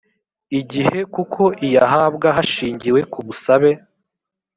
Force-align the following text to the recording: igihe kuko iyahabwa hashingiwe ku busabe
igihe 0.59 0.99
kuko 1.15 1.41
iyahabwa 1.67 2.27
hashingiwe 2.37 2.99
ku 3.11 3.19
busabe 3.25 3.71